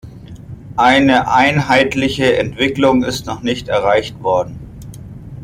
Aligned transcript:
Eine 0.77 1.29
einheitliche 1.31 2.35
Entwicklung 2.39 3.03
ist 3.03 3.27
noch 3.27 3.43
nicht 3.43 3.67
erreicht 3.67 4.23
worden. 4.23 4.59